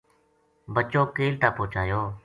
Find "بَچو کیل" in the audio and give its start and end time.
0.73-1.33